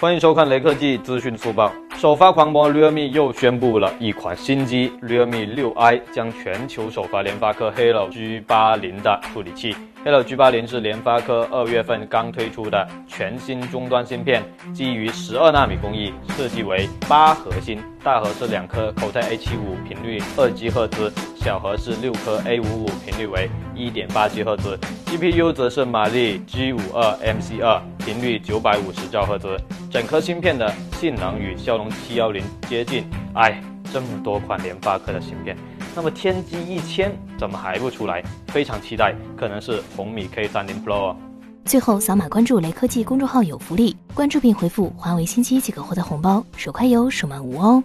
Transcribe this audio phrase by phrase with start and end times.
[0.00, 1.70] 欢迎收看雷科技资讯速报。
[1.98, 9.76] 首发狂魔 Realme 又宣布了一款新机 Realme 6i，将全球首发联发科 Helio G80 的处理器。
[10.02, 14.42] Helio G80 是联发科二月份刚推出的全新终端芯片，
[14.72, 24.78] 基于十二纳米工艺，设计为八核心，大核是两颗 Cortex A75，频率二 G 赫兹，小核是六颗 A55，频率为一点八 G 赫兹。
[25.04, 29.58] GPU 则是马力 G52 MC2，频率九百五十兆赫兹。
[29.90, 33.04] 整颗芯片的性能与骁龙七幺零接近。
[33.34, 33.60] 哎，
[33.92, 35.56] 这么多款联发科的芯片，
[35.96, 38.22] 那么天玑一千怎么还不出来？
[38.46, 41.16] 非常期待，可能是红米 K 三零 Pro。
[41.64, 47.82] 最后扫码关注雷科技公众号有福利，关注并回复华为新机即可获得红包，手快有，手慢无哦。